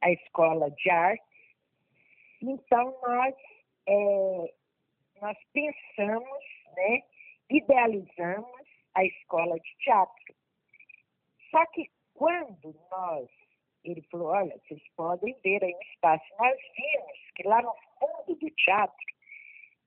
a 0.00 0.10
escola 0.10 0.70
de 0.70 0.90
arte, 0.90 1.22
então 2.40 2.96
nós, 3.02 3.34
é, 3.86 4.54
nós 5.20 5.36
pensamos, 5.52 6.44
né, 6.76 7.02
idealizamos 7.50 8.66
a 8.94 9.04
escola 9.04 9.58
de 9.60 9.76
teatro. 9.78 10.34
Só 11.50 11.64
que 11.66 11.90
quando 12.14 12.74
nós 12.90 13.28
ele 13.84 14.02
falou, 14.10 14.28
olha, 14.28 14.58
vocês 14.66 14.82
podem 14.96 15.36
ver 15.42 15.62
aí 15.64 15.74
um 15.74 15.92
espaço. 15.92 16.24
Nós 16.38 16.56
vimos 16.76 17.18
que 17.34 17.42
lá 17.44 17.62
no 17.62 17.72
fundo 17.98 18.38
do 18.38 18.50
teatro, 18.50 19.06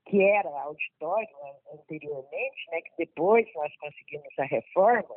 que 0.06 0.22
era 0.22 0.50
auditório 0.62 1.28
anteriormente, 1.74 2.72
né, 2.72 2.82
que 2.82 2.92
depois 2.98 3.48
nós 3.56 3.76
conseguimos 3.78 4.40
a 4.40 4.46
reforma 4.46 5.16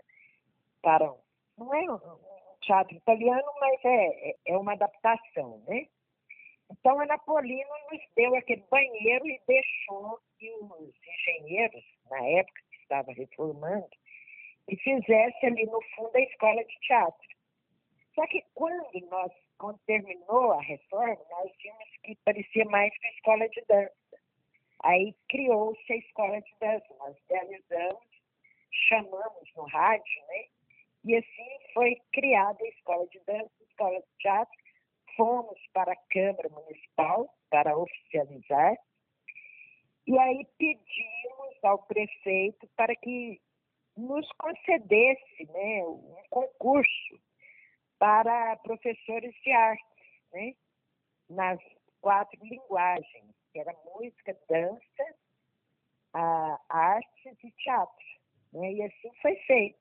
para, 0.83 1.13
não 1.57 1.75
é 1.75 1.91
um 1.91 2.57
teatro 2.61 2.97
italiano, 2.97 3.51
mas 3.61 3.85
é, 3.85 4.31
é, 4.31 4.37
é 4.47 4.59
uma 4.59 4.73
adaptação, 4.73 5.63
né? 5.67 5.87
Então, 6.71 6.99
a 6.99 7.07
Napolino 7.07 7.71
nos 7.91 8.01
deu 8.17 8.35
aquele 8.35 8.65
banheiro 8.71 9.27
e 9.27 9.41
deixou 9.47 10.19
que 10.39 10.51
os 10.51 10.95
engenheiros, 11.07 11.85
na 12.11 12.27
época 12.27 12.61
que 12.71 12.77
estava 12.79 13.13
reformando, 13.13 13.89
que 14.69 14.77
fizesse 14.77 15.47
ali 15.47 15.67
no 15.67 15.81
fundo 15.95 16.17
a 16.17 16.21
escola 16.21 16.65
de 16.65 16.79
teatro. 16.81 17.29
Só 18.15 18.27
que 18.29 18.45
quando 18.55 19.01
nós, 19.11 19.33
quando 19.59 19.79
terminou 19.87 20.53
a 20.53 20.63
reforma, 20.63 21.25
nós 21.31 21.51
vimos 21.61 21.97
que 22.05 22.15
parecia 22.25 22.65
mais 22.67 22.97
que 22.97 23.07
a 23.07 23.11
escola 23.11 23.49
de 23.49 23.65
dança. 23.69 23.95
Aí 24.85 25.15
criou-se 25.29 25.93
a 25.93 25.97
escola 25.97 26.41
de 26.41 26.55
dança, 26.61 26.95
nós 26.99 27.17
realizamos, 27.29 28.05
chamamos 28.89 29.55
no 29.57 29.65
rádio, 29.65 30.27
né? 30.29 30.45
E 31.05 31.17
assim 31.17 31.59
foi 31.73 31.97
criada 32.13 32.59
a 32.63 32.69
escola 32.69 33.07
de 33.09 33.21
dança, 33.27 33.51
a 33.61 33.65
escola 33.65 34.01
de 34.01 34.17
teatro. 34.19 34.65
Fomos 35.17 35.61
para 35.73 35.93
a 35.93 36.03
Câmara 36.11 36.49
Municipal 36.49 37.29
para 37.51 37.77
oficializar. 37.77 38.77
E 40.07 40.19
aí 40.19 40.47
pedimos 40.59 41.65
ao 41.65 41.83
prefeito 41.87 42.69
para 42.77 42.95
que 42.97 43.41
nos 43.97 44.29
concedesse 44.33 45.45
né, 45.51 45.85
um 45.85 46.23
concurso 46.31 47.21
para 47.99 48.57
professores 48.59 49.35
de 49.43 49.53
arte, 49.53 49.85
né? 50.33 50.53
nas 51.29 51.59
quatro 52.01 52.39
linguagens, 52.45 53.35
que 53.53 53.59
era 53.59 53.75
música, 53.85 54.37
dança, 54.49 55.15
a, 56.13 56.61
artes 56.69 57.37
e 57.43 57.51
teatro. 57.53 58.07
Né? 58.53 58.73
E 58.73 58.83
assim 58.83 59.11
foi 59.23 59.37
feito. 59.47 59.79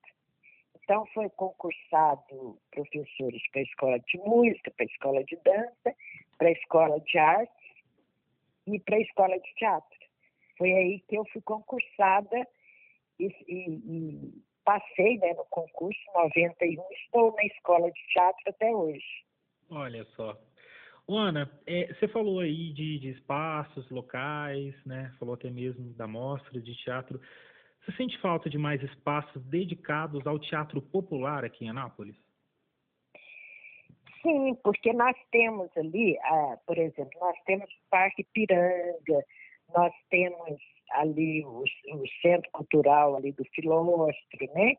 Então, 0.83 1.05
foi 1.13 1.29
concursado 1.29 2.59
professores 2.71 3.41
para 3.51 3.61
a 3.61 3.63
escola 3.63 3.99
de 3.99 4.17
música, 4.17 4.71
para 4.71 4.85
a 4.85 4.91
escola 4.91 5.23
de 5.23 5.35
dança, 5.37 5.95
para 6.37 6.47
a 6.49 6.51
escola 6.51 6.99
de 6.99 7.17
artes 7.17 7.73
e 8.67 8.79
para 8.79 8.97
a 8.97 9.01
escola 9.01 9.39
de 9.39 9.55
teatro. 9.55 9.99
Foi 10.57 10.71
aí 10.71 10.99
que 11.07 11.17
eu 11.17 11.25
fui 11.31 11.41
concursada 11.41 12.47
e, 13.19 13.27
e, 13.47 14.43
passei 14.63 15.17
né, 15.17 15.33
no 15.33 15.45
concurso 15.45 15.99
91, 16.15 16.83
estou 16.91 17.33
na 17.35 17.43
escola 17.45 17.91
de 17.91 18.07
teatro 18.07 18.43
até 18.47 18.71
hoje. 18.71 19.23
Olha 19.69 20.05
só. 20.15 20.37
Ana, 21.07 21.51
é, 21.67 21.93
você 21.93 22.07
falou 22.07 22.39
aí 22.39 22.71
de, 22.71 22.99
de, 22.99 23.09
espaços 23.09 23.89
locais, 23.89 24.73
né? 24.85 25.13
Falou 25.19 25.35
até 25.35 25.49
mesmo 25.49 25.93
da 25.93 26.07
mostra 26.07 26.61
de 26.61 26.73
teatro. 26.75 27.19
Você 27.81 27.91
sente 27.97 28.17
falta 28.19 28.49
de 28.49 28.57
mais 28.57 28.81
espaços 28.81 29.43
dedicados 29.45 30.25
ao 30.25 30.39
teatro 30.39 30.81
popular 30.81 31.43
aqui 31.43 31.65
em 31.65 31.69
Anápolis? 31.69 32.15
Sim, 34.21 34.55
porque 34.63 34.93
nós 34.93 35.17
temos 35.31 35.69
ali, 35.75 36.17
ah, 36.19 36.57
por 36.65 36.77
exemplo, 36.77 37.11
nós 37.19 37.35
temos 37.45 37.69
o 37.69 37.89
Parque 37.89 38.23
Piranga, 38.33 39.25
nós 39.75 39.93
temos 40.09 40.61
ali 40.91 41.43
o, 41.45 41.63
o 41.63 42.07
Centro 42.21 42.49
Cultural 42.51 43.15
ali 43.15 43.31
do 43.31 43.43
Filóstro, 43.53 44.53
né? 44.53 44.73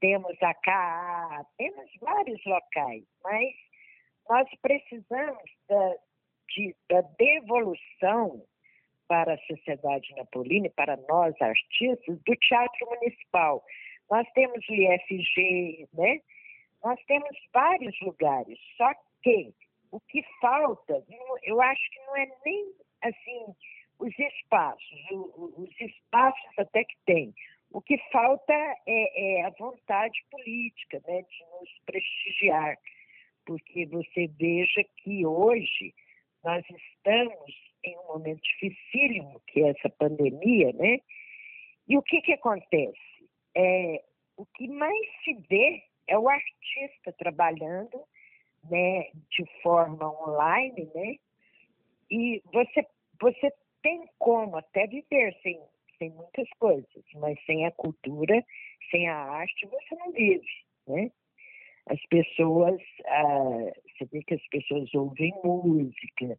Temos 0.00 0.36
a 0.42 0.54
CAA, 0.54 1.44
temos 1.56 1.90
vários 2.00 2.44
locais, 2.44 3.04
mas 3.24 3.54
nós 4.28 4.48
precisamos 4.62 5.42
da, 5.68 5.94
de, 6.54 6.76
da 6.88 7.00
devolução 7.18 8.44
para 9.08 9.34
a 9.34 9.38
sociedade 9.38 10.14
napolina, 10.16 10.70
para 10.76 10.96
nós 11.08 11.34
artistas, 11.40 12.20
do 12.22 12.36
Teatro 12.36 12.86
Municipal. 12.90 13.64
Nós 14.10 14.26
temos 14.34 14.66
o 14.68 14.74
IFG, 14.74 15.88
né? 15.94 16.20
Nós 16.84 17.00
temos 17.06 17.36
vários 17.52 17.98
lugares, 18.00 18.58
só 18.76 18.92
que 19.22 19.52
o 19.90 20.00
que 20.00 20.22
falta, 20.40 21.02
eu 21.42 21.60
acho 21.60 21.90
que 21.90 22.00
não 22.06 22.16
é 22.16 22.28
nem 22.44 22.72
assim 23.02 23.46
os 23.98 24.18
espaços, 24.18 24.98
os 25.10 25.80
espaços 25.80 26.58
até 26.58 26.84
que 26.84 26.96
tem. 27.04 27.34
O 27.70 27.82
que 27.82 27.98
falta 28.10 28.52
é, 28.52 29.40
é 29.40 29.44
a 29.44 29.50
vontade 29.50 30.18
política 30.30 31.02
né, 31.06 31.22
de 31.22 31.44
nos 31.52 31.70
prestigiar, 31.84 32.76
porque 33.44 33.86
você 33.86 34.26
veja 34.38 34.84
que 34.98 35.26
hoje 35.26 35.94
nós 36.42 36.64
estamos 36.70 37.68
em 37.84 37.98
um 37.98 38.06
momento 38.06 38.40
dificílimo, 38.40 39.40
que 39.48 39.62
é 39.62 39.70
essa 39.70 39.90
pandemia, 39.90 40.72
né? 40.72 40.98
E 41.86 41.96
o 41.96 42.02
que, 42.02 42.20
que 42.22 42.32
acontece? 42.32 42.98
É, 43.54 44.02
o 44.36 44.46
que 44.46 44.68
mais 44.68 45.06
se 45.24 45.34
vê 45.48 45.82
é 46.06 46.18
o 46.18 46.28
artista 46.28 47.12
trabalhando 47.18 48.00
né, 48.70 49.10
de 49.30 49.44
forma 49.62 50.10
online, 50.28 50.90
né? 50.94 51.16
E 52.10 52.42
você, 52.52 52.86
você 53.20 53.52
tem 53.88 54.04
como 54.18 54.56
até 54.56 54.86
viver 54.86 55.34
sem, 55.42 55.58
sem 55.98 56.10
muitas 56.10 56.48
coisas, 56.58 57.04
mas 57.14 57.42
sem 57.46 57.64
a 57.64 57.70
cultura, 57.70 58.44
sem 58.90 59.08
a 59.08 59.16
arte, 59.16 59.66
você 59.66 59.94
não 59.96 60.12
vive, 60.12 60.46
né? 60.86 61.10
As 61.86 62.00
pessoas, 62.10 62.78
ah, 63.06 63.72
você 63.86 64.04
vê 64.12 64.22
que 64.22 64.34
as 64.34 64.46
pessoas 64.48 64.94
ouvem 64.94 65.32
música, 65.42 66.38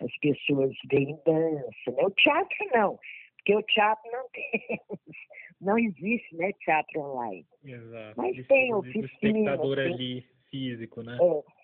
as 0.00 0.14
pessoas 0.18 0.76
veem 0.90 1.18
dança, 1.24 1.90
né? 1.90 2.02
O 2.02 2.10
teatro 2.10 2.66
não, 2.74 2.98
porque 3.36 3.56
o 3.56 3.62
teatro 3.62 4.12
não 4.12 4.28
tem, 4.28 4.80
não 5.58 5.78
existe, 5.78 6.36
né, 6.36 6.52
teatro 6.60 7.00
online. 7.00 7.46
Exato. 7.64 8.20
Mas 8.20 8.46
tem 8.46 8.74
oficina. 8.74 9.04
O 9.04 9.06
espectador 9.06 9.76
tem, 9.76 9.86
ali 9.86 10.26
físico, 10.50 11.02
né? 11.02 11.16
É, 11.18 11.59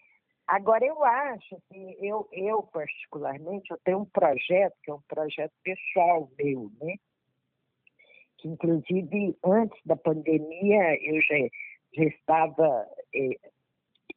Agora, 0.47 0.85
eu 0.85 1.03
acho 1.03 1.61
que 1.69 1.97
eu, 2.01 2.29
eu, 2.33 2.63
particularmente, 2.63 3.71
eu 3.71 3.79
tenho 3.85 3.99
um 3.99 4.05
projeto, 4.05 4.75
que 4.83 4.91
é 4.91 4.95
um 4.95 5.03
projeto 5.09 5.53
pessoal 5.63 6.31
meu, 6.39 6.71
né? 6.81 6.95
que 8.39 8.49
inclusive 8.49 9.37
antes 9.45 9.81
da 9.85 9.97
pandemia 9.97 11.03
eu 11.03 11.21
já, 11.23 11.37
já 11.95 12.05
estava, 12.05 12.87
eh, 13.15 13.39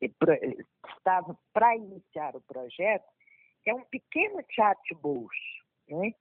estava 0.02 1.38
para 1.54 1.76
iniciar 1.76 2.36
o 2.36 2.42
projeto, 2.42 3.06
que 3.64 3.70
é 3.70 3.74
um 3.74 3.84
pequeno 3.86 4.42
teatro 4.44 4.84
de 4.90 4.96
bolso, 4.96 5.30
né? 5.90 6.14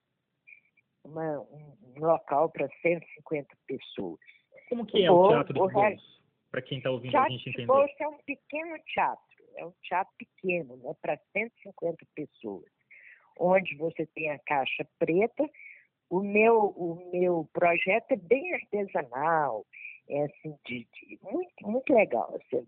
Uma, 1.03 1.39
um, 1.39 1.75
local 1.97 2.49
para 2.49 2.67
150 2.81 3.47
pessoas. 3.65 4.19
Como 4.67 4.85
que 4.85 5.03
é 5.03 5.11
o, 5.11 5.15
o 5.15 5.29
teatro 5.29 5.53
de 5.53 5.59
bolso? 5.59 6.19
Para 6.51 6.61
quem 6.61 6.77
está 6.79 6.89
ouvindo 6.89 7.15
a 7.15 7.29
gente 7.29 7.49
entender. 7.49 7.65
Teatro 7.65 7.83
de 7.83 7.87
bolso 7.87 8.03
é 8.03 8.07
um 8.07 8.17
pequeno 8.23 8.77
teatro, 8.85 9.28
é 9.55 9.65
um 9.65 9.73
teatro 9.83 10.13
pequeno, 10.17 10.77
né? 10.77 10.93
Para 11.01 11.19
150 11.33 12.05
pessoas, 12.15 12.69
onde 13.37 13.75
você 13.75 14.05
tem 14.07 14.29
a 14.29 14.39
caixa 14.39 14.87
preta 14.97 15.49
o 16.09 16.21
meu, 16.21 16.73
o 16.75 17.11
meu 17.11 17.47
projeto 17.53 18.11
é 18.11 18.15
bem 18.15 18.53
artesanal, 18.55 19.65
é 20.09 20.23
assim, 20.23 20.55
de, 20.65 20.87
de 20.93 21.19
muito, 21.21 21.67
muito 21.67 21.93
legal. 21.93 22.35
Assim. 22.41 22.65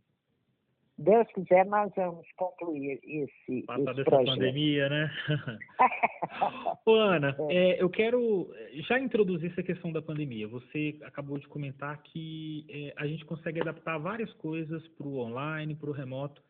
Deus 0.98 1.28
quiser, 1.34 1.66
nós 1.66 1.92
vamos 1.96 2.28
concluir 2.38 3.00
esse, 3.04 3.64
Passar 3.64 3.92
esse 3.94 4.04
projeto. 4.04 4.28
pandemia, 4.28 4.88
né? 4.88 5.12
Ô, 6.86 6.94
Ana, 6.94 7.36
é. 7.50 7.56
É, 7.56 7.82
eu 7.82 7.90
quero 7.90 8.54
já 8.88 9.00
introduzir 9.00 9.52
essa 9.52 9.64
questão 9.64 9.92
da 9.92 10.02
pandemia. 10.02 10.48
Você 10.48 11.00
acabou 11.02 11.40
de 11.40 11.48
comentar 11.48 11.98
que 12.04 12.68
é, 12.70 12.94
a 12.98 13.08
gente 13.08 13.26
consegue 13.26 13.60
adaptar 13.60 13.98
várias 13.98 14.32
coisas 14.34 14.88
para 14.90 15.08
o 15.08 15.18
online, 15.18 15.74
para 15.74 15.90
o 15.90 15.94
remoto, 15.94 16.44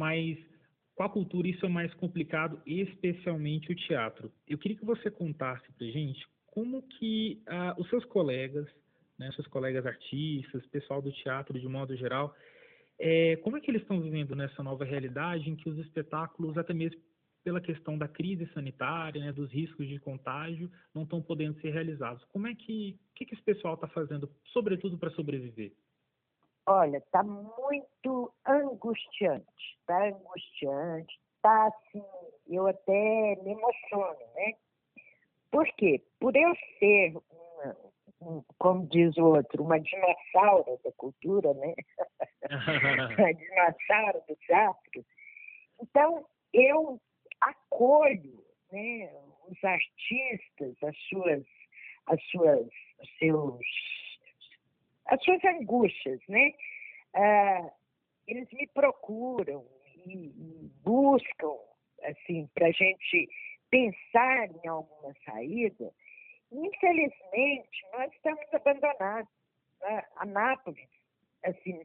mas 0.00 0.38
com 0.94 1.02
a 1.02 1.10
cultura 1.10 1.46
isso 1.46 1.66
é 1.66 1.68
mais 1.68 1.92
complicado, 1.94 2.58
especialmente 2.64 3.70
o 3.70 3.76
teatro. 3.76 4.32
Eu 4.48 4.56
queria 4.56 4.78
que 4.78 4.84
você 4.84 5.10
contasse 5.10 5.70
para 5.72 5.86
gente 5.88 6.26
como 6.46 6.82
que 6.82 7.42
ah, 7.46 7.76
os 7.78 7.86
seus 7.90 8.04
colegas, 8.06 8.66
né, 9.18 9.30
seus 9.32 9.46
colegas 9.46 9.84
artistas, 9.84 10.66
pessoal 10.68 11.02
do 11.02 11.12
teatro 11.12 11.60
de 11.60 11.68
modo 11.68 11.94
geral, 11.94 12.34
é, 12.98 13.36
como 13.36 13.58
é 13.58 13.60
que 13.60 13.70
eles 13.70 13.82
estão 13.82 14.00
vivendo 14.00 14.34
nessa 14.34 14.62
nova 14.62 14.84
realidade 14.84 15.50
em 15.50 15.56
que 15.56 15.68
os 15.68 15.78
espetáculos, 15.78 16.56
até 16.56 16.72
mesmo 16.72 16.98
pela 17.44 17.60
questão 17.60 17.98
da 17.98 18.08
crise 18.08 18.46
sanitária, 18.54 19.20
né, 19.20 19.32
dos 19.32 19.50
riscos 19.50 19.86
de 19.86 19.98
contágio, 19.98 20.70
não 20.94 21.02
estão 21.02 21.20
podendo 21.20 21.60
ser 21.60 21.72
realizados? 21.74 22.24
Como 22.32 22.46
é 22.46 22.54
que, 22.54 22.98
que, 23.14 23.26
que 23.26 23.34
esse 23.34 23.42
pessoal 23.42 23.74
está 23.74 23.88
fazendo, 23.88 24.30
sobretudo 24.46 24.96
para 24.96 25.10
sobreviver? 25.10 25.72
Olha, 26.66 26.98
está 26.98 27.22
muito 27.22 28.32
angustiante, 28.46 29.46
está 29.80 30.08
angustiante, 30.08 31.18
está 31.36 31.66
assim, 31.66 32.04
eu 32.46 32.66
até 32.66 33.36
me 33.42 33.52
emociono, 33.52 34.18
né? 34.34 34.54
Por 35.50 35.66
quê? 35.74 36.02
Por 36.20 36.36
eu 36.36 36.54
ser, 36.78 37.16
uma, 37.16 37.76
um, 38.20 38.44
como 38.58 38.86
diz 38.86 39.16
o 39.16 39.24
outro, 39.24 39.64
uma 39.64 39.80
dinossauro 39.80 40.78
da 40.84 40.92
cultura, 40.92 41.52
né? 41.54 41.74
uma 43.18 43.32
dinossauro 43.32 44.22
do 44.28 44.36
teatro. 44.36 45.04
Então, 45.80 46.26
eu 46.52 47.00
acolho 47.40 48.44
né, 48.70 49.10
os 49.48 49.64
artistas, 49.64 50.76
as 50.82 50.96
suas, 51.08 51.42
as 52.06 52.22
suas, 52.30 52.68
seus 53.18 53.58
as 55.10 55.22
suas 55.24 55.44
angústias, 55.44 56.20
né? 56.28 56.52
Ah, 57.14 57.70
eles 58.26 58.48
me 58.52 58.66
procuram 58.68 59.66
e, 60.06 60.32
buscam, 60.84 61.56
assim, 62.04 62.48
para 62.54 62.68
a 62.68 62.72
gente 62.72 63.28
pensar 63.68 64.48
em 64.64 64.68
alguma 64.68 65.14
saída. 65.24 65.92
Infelizmente, 66.52 67.86
nós 67.92 68.12
estamos 68.12 68.54
abandonados. 68.54 69.30
Né? 69.82 70.04
Anápolis, 70.16 70.88
assim, 71.44 71.82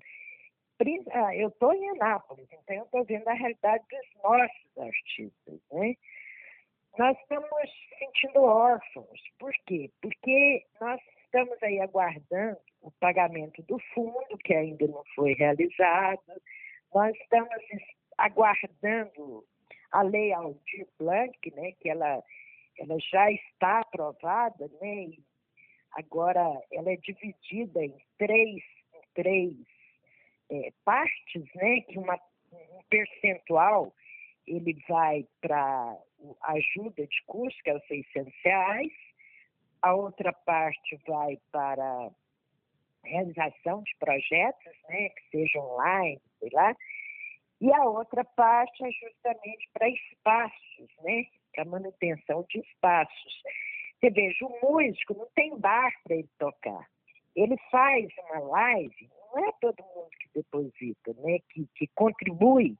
ah, 1.13 1.35
eu 1.35 1.47
estou 1.49 1.73
em 1.73 1.89
Anápolis, 1.91 2.47
então 2.51 2.75
eu 2.75 2.83
estou 2.83 3.05
vendo 3.05 3.27
a 3.27 3.33
realidade 3.33 3.83
dos 3.89 4.23
nossos 4.23 4.77
artistas, 4.77 5.59
né? 5.71 5.95
Nós 6.97 7.17
estamos 7.19 7.49
sentindo 7.99 8.41
órfãos. 8.41 9.21
Por 9.37 9.51
quê? 9.65 9.91
Porque 10.01 10.65
nós 10.79 11.01
estamos 11.23 11.61
aí 11.63 11.79
aguardando 11.81 12.57
o 12.85 12.91
pagamento 12.99 13.63
do 13.63 13.79
fundo, 13.93 14.37
que 14.43 14.53
ainda 14.53 14.87
não 14.87 15.03
foi 15.15 15.33
realizado, 15.33 16.21
nós 16.93 17.17
estamos 17.17 17.49
aguardando 18.15 19.43
a 19.91 20.03
lei 20.03 20.31
Aldir 20.31 20.87
Blanc, 20.99 21.35
né, 21.55 21.71
que 21.79 21.89
ela, 21.89 22.23
ela 22.77 22.97
já 22.99 23.31
está 23.31 23.79
aprovada, 23.79 24.69
né, 24.79 25.13
agora 25.93 26.41
ela 26.71 26.91
é 26.91 26.97
dividida 26.97 27.83
em 27.83 27.97
três, 28.19 28.63
em 28.93 29.01
três 29.15 29.55
é, 30.51 30.71
partes, 30.83 31.43
né, 31.55 31.81
que 31.81 31.97
uma, 31.97 32.19
um 32.51 32.83
percentual 32.87 33.91
ele 34.45 34.79
vai 34.87 35.25
para 35.41 35.97
ajuda 36.43 37.07
de 37.07 37.23
custo, 37.25 37.63
que 37.63 37.71
é 37.71 37.75
os 37.75 37.87
600 37.87 38.31
reais, 38.43 38.91
a 39.81 39.95
outra 39.95 40.31
parte 40.31 40.99
vai 41.07 41.39
para 41.51 42.11
realização 43.05 43.81
de 43.83 43.95
projetos, 43.99 44.73
né, 44.89 45.09
que 45.09 45.29
sejam 45.31 45.61
online, 45.61 46.21
sei 46.39 46.49
lá, 46.53 46.75
e 47.61 47.73
a 47.73 47.85
outra 47.85 48.23
parte 48.23 48.83
é 48.83 48.91
justamente 48.91 49.69
para 49.73 49.89
espaços, 49.89 50.89
né, 51.01 51.25
para 51.53 51.65
manutenção 51.65 52.45
de 52.49 52.59
espaços. 52.59 53.43
Você 53.99 54.09
veja, 54.09 54.45
o 54.45 54.59
músico 54.61 55.13
não 55.13 55.27
tem 55.33 55.57
bar 55.57 55.91
para 56.03 56.15
ele 56.15 56.29
tocar. 56.37 56.85
Ele 57.35 57.55
faz 57.71 58.07
uma 58.29 58.39
live, 58.39 59.09
não 59.33 59.47
é 59.47 59.51
todo 59.59 59.83
mundo 59.83 60.09
que 60.19 60.29
deposita, 60.35 61.13
né, 61.21 61.39
que, 61.49 61.67
que 61.75 61.87
contribui. 61.95 62.77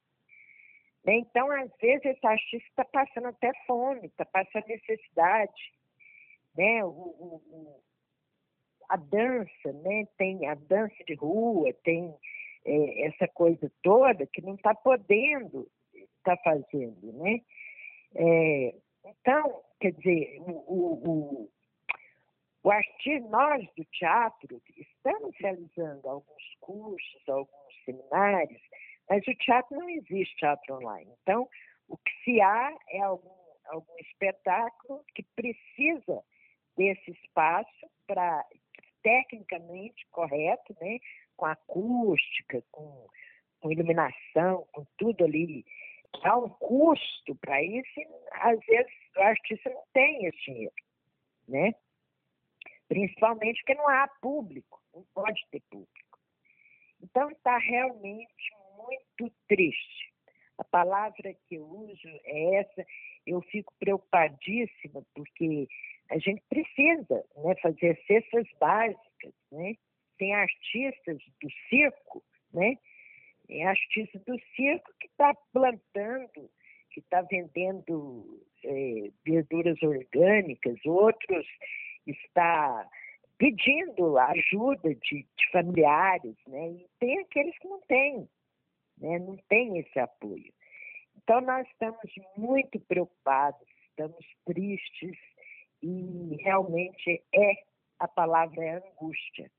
Né? 1.04 1.16
Então, 1.16 1.50
às 1.50 1.70
vezes, 1.80 2.04
esse 2.04 2.26
artista 2.26 2.68
está 2.68 2.84
passando 2.84 3.28
até 3.28 3.52
fome, 3.66 4.06
está 4.06 4.24
passando 4.24 4.66
necessidade 4.66 5.72
né? 6.56 6.84
O, 6.84 6.88
o, 6.88 7.42
o, 7.50 7.80
a 8.88 8.96
dança, 8.96 9.72
né? 9.82 10.06
Tem 10.16 10.46
a 10.46 10.54
dança 10.54 10.96
de 11.06 11.14
rua, 11.14 11.72
tem 11.84 12.14
é, 12.64 13.06
essa 13.06 13.28
coisa 13.28 13.70
toda 13.82 14.26
que 14.26 14.42
não 14.42 14.54
está 14.54 14.74
podendo 14.74 15.68
estar 15.94 16.36
tá 16.36 16.42
fazendo, 16.42 17.12
né? 17.14 17.40
É, 18.14 18.74
então, 19.04 19.62
quer 19.80 19.92
dizer, 19.92 20.40
o, 20.40 20.50
o, 20.50 21.10
o, 21.10 21.50
o 22.64 23.28
nós 23.30 23.64
do 23.76 23.84
teatro, 23.84 24.60
estamos 24.76 25.34
realizando 25.38 26.08
alguns 26.08 26.54
cursos, 26.60 27.28
alguns 27.28 27.84
seminários, 27.84 28.60
mas 29.08 29.22
o 29.26 29.34
teatro 29.36 29.76
não 29.76 29.88
existe 29.88 30.36
teatro 30.36 30.74
online. 30.74 31.12
Então, 31.22 31.48
o 31.88 31.96
que 31.96 32.12
se 32.24 32.40
há 32.40 32.76
é 32.88 33.00
algum, 33.00 33.30
algum 33.66 33.96
espetáculo 34.00 35.04
que 35.14 35.22
precisa 35.36 36.22
desse 36.76 37.12
espaço 37.12 37.90
para 38.06 38.44
tecnicamente 39.06 40.04
correto, 40.10 40.76
né? 40.80 40.98
com 41.36 41.46
acústica, 41.46 42.60
com, 42.72 43.06
com 43.60 43.70
iluminação, 43.70 44.66
com 44.72 44.84
tudo 44.98 45.24
ali. 45.24 45.64
Há 46.24 46.36
um 46.36 46.48
custo 46.48 47.36
para 47.36 47.62
isso 47.62 48.00
e, 48.00 48.08
às 48.32 48.58
vezes, 48.66 48.92
o 49.16 49.20
artista 49.20 49.70
não 49.70 49.84
tem 49.92 50.26
esse 50.26 50.44
dinheiro, 50.44 50.74
né? 51.46 51.72
Principalmente 52.88 53.58
porque 53.58 53.74
não 53.74 53.88
há 53.88 54.08
público, 54.20 54.82
não 54.92 55.04
pode 55.14 55.40
ter 55.52 55.62
público. 55.70 56.18
Então, 57.00 57.30
está 57.30 57.58
realmente 57.58 58.54
muito 58.76 59.32
triste. 59.46 60.12
A 60.58 60.64
palavra 60.64 61.32
que 61.46 61.54
eu 61.54 61.64
uso 61.64 62.08
é 62.24 62.56
essa. 62.56 62.84
Eu 63.24 63.40
fico 63.42 63.72
preocupadíssima, 63.78 65.04
porque 65.14 65.68
a 66.10 66.18
gente 66.18 66.42
precisa 66.48 67.24
né, 67.36 67.54
fazer 67.60 67.98
cestas 68.06 68.46
básicas, 68.60 69.34
né? 69.50 69.74
Tem 70.18 70.34
artistas 70.34 71.18
do 71.42 71.50
circo, 71.68 72.22
né? 72.52 72.76
Tem 73.46 73.66
artista 73.66 74.18
do 74.20 74.38
circo 74.54 74.92
que 75.00 75.06
está 75.08 75.34
plantando, 75.52 76.50
que 76.90 77.00
está 77.00 77.22
vendendo 77.22 78.42
é, 78.64 79.10
verduras 79.24 79.80
orgânicas, 79.82 80.78
outros 80.84 81.46
está 82.06 82.88
pedindo 83.38 84.16
ajuda 84.18 84.94
de, 84.94 85.26
de, 85.36 85.50
familiares, 85.52 86.36
né? 86.46 86.70
E 86.70 86.86
tem 86.98 87.18
aqueles 87.20 87.56
que 87.58 87.68
não 87.68 87.80
têm, 87.82 88.28
né? 88.98 89.18
Não 89.18 89.36
tem 89.48 89.78
esse 89.78 89.98
apoio. 89.98 90.52
Então 91.16 91.40
nós 91.40 91.66
estamos 91.68 92.00
muito 92.36 92.80
preocupados, 92.80 93.66
estamos 93.90 94.24
tristes, 94.44 95.18
e 95.86 96.36
realmente 96.42 97.22
é 97.32 97.52
a 97.98 98.08
palavra 98.08 98.64
é 98.64 98.76
angústia, 98.76 99.50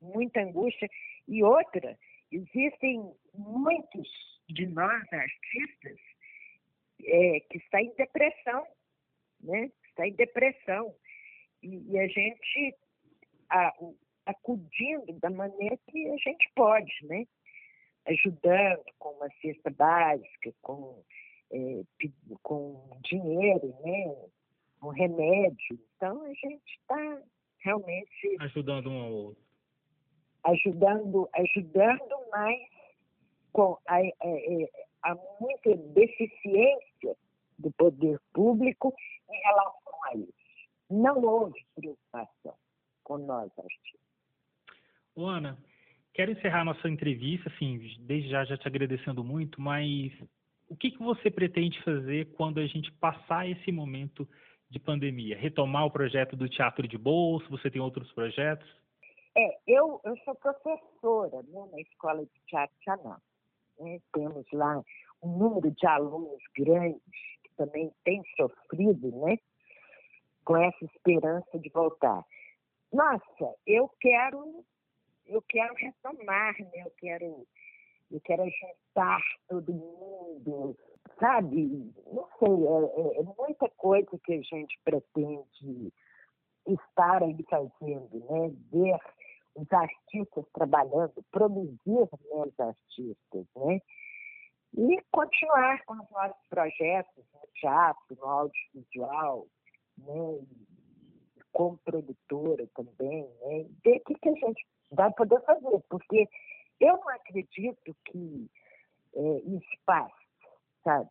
muita 0.00 0.40
angústia. 0.40 0.88
E 1.26 1.42
outra, 1.42 1.98
existem 2.30 3.12
muitos 3.32 4.08
de 4.48 4.66
nós 4.66 5.02
artistas 5.12 5.98
é, 7.04 7.40
que 7.40 7.56
está 7.58 7.80
em 7.80 7.92
depressão, 7.94 8.66
né? 9.40 9.70
Está 9.88 10.06
em 10.06 10.12
depressão. 10.12 10.94
E, 11.62 11.90
e, 11.90 11.98
a 11.98 12.06
gente 12.06 12.76
a, 13.48 13.72
acudindo 14.26 15.12
da 15.20 15.30
maneira 15.30 15.78
que 15.88 16.08
a 16.08 16.16
gente 16.18 16.50
pode, 16.54 16.92
né? 17.04 17.24
Ajudando 18.06 18.84
com 18.98 19.10
uma 19.10 19.28
cesta 19.40 19.70
básica, 19.70 20.52
com, 20.60 21.02
é, 21.50 21.82
com 22.42 22.98
dinheiro, 23.02 23.74
né? 23.84 24.28
Com 24.82 24.88
remédio. 24.88 25.78
Então 25.96 26.22
a 26.22 26.28
gente 26.34 26.60
está 26.80 27.22
realmente 27.60 28.36
ajudando 28.40 28.90
um 28.90 29.00
ao 29.00 29.12
outro. 29.12 29.42
Ajudando, 30.42 31.28
ajudando, 31.34 32.16
mas 32.32 32.58
com 33.52 33.78
a, 33.86 33.98
a, 33.98 35.12
a 35.12 35.14
muita 35.40 35.76
deficiência 35.94 37.16
do 37.56 37.70
poder 37.70 38.18
público 38.32 38.92
em 39.30 39.40
relação 39.40 40.04
a 40.06 40.16
isso. 40.16 40.32
Não 40.90 41.22
houve 41.22 41.64
preocupação 41.76 42.54
com 43.04 43.18
nós 43.18 43.56
artistas. 43.56 44.00
Ô, 45.14 45.26
Ana, 45.26 45.56
quero 46.12 46.32
encerrar 46.32 46.64
nossa 46.64 46.88
entrevista, 46.88 47.48
assim, 47.54 47.78
desde 48.00 48.30
já 48.30 48.44
já 48.44 48.56
te 48.56 48.66
agradecendo 48.66 49.22
muito, 49.22 49.60
mas 49.60 50.12
o 50.68 50.76
que, 50.76 50.90
que 50.90 50.98
você 50.98 51.30
pretende 51.30 51.80
fazer 51.82 52.32
quando 52.32 52.58
a 52.58 52.66
gente 52.66 52.90
passar 52.94 53.48
esse 53.48 53.70
momento 53.70 54.28
de 54.72 54.80
pandemia? 54.80 55.36
Retomar 55.36 55.84
o 55.84 55.90
projeto 55.90 56.34
do 56.34 56.48
Teatro 56.48 56.88
de 56.88 56.96
Bolso? 56.96 57.48
Você 57.50 57.70
tem 57.70 57.80
outros 57.80 58.10
projetos? 58.12 58.66
É, 59.36 59.58
eu, 59.66 60.00
eu 60.04 60.16
sou 60.24 60.34
professora 60.34 61.42
né, 61.42 61.68
na 61.70 61.80
Escola 61.80 62.24
de 62.24 62.40
Teatro 62.46 62.76
Chanã. 62.82 63.16
Né? 63.78 64.00
Temos 64.12 64.46
lá 64.52 64.82
um 65.22 65.38
número 65.38 65.70
de 65.70 65.86
alunos 65.86 66.42
grandes 66.56 67.00
que 67.44 67.54
também 67.56 67.92
têm 68.04 68.22
sofrido 68.36 69.10
né, 69.20 69.38
com 70.44 70.56
essa 70.56 70.84
esperança 70.84 71.58
de 71.58 71.68
voltar. 71.68 72.24
Nossa, 72.92 73.54
eu 73.66 73.88
quero, 74.00 74.64
eu 75.26 75.42
quero 75.42 75.74
retomar, 75.74 76.54
né? 76.58 76.82
eu 76.84 76.92
quero, 76.98 77.46
eu 78.10 78.20
quero 78.22 78.42
juntar 78.44 79.20
todo 79.48 79.72
mundo, 79.72 80.76
sabe? 81.22 81.92
Não 82.12 82.26
sei, 82.40 82.48
é, 82.48 83.16
é, 83.16 83.20
é 83.20 83.22
muita 83.22 83.68
coisa 83.76 84.10
que 84.24 84.32
a 84.32 84.42
gente 84.42 84.76
pretende 84.84 85.92
estar 86.66 87.22
aí 87.22 87.44
fazendo, 87.48 88.18
né? 88.28 88.52
Ver 88.72 88.98
os 89.54 89.72
artistas 89.72 90.44
trabalhando, 90.52 91.24
produzir 91.30 91.78
né, 91.86 92.08
os 92.32 92.60
artistas, 92.60 93.46
né? 93.54 93.80
E 94.76 95.00
continuar 95.12 95.84
com 95.84 95.94
os 95.94 96.10
nossos 96.10 96.46
projetos 96.48 97.24
no 97.34 97.40
teatro, 97.54 98.16
no 98.16 98.24
audiovisual, 98.24 99.46
né? 99.98 100.40
como 101.52 101.76
produtora 101.84 102.66
também, 102.74 103.28
né? 103.42 103.66
ver 103.84 103.98
o 103.98 104.04
que, 104.04 104.14
que 104.14 104.28
a 104.30 104.34
gente 104.34 104.66
vai 104.90 105.12
poder 105.12 105.38
fazer, 105.42 105.78
porque 105.90 106.26
eu 106.80 106.96
não 106.96 107.08
acredito 107.10 107.94
que 108.06 108.50
é, 109.14 109.42
passe, 109.84 110.21
sabe? 110.82 111.08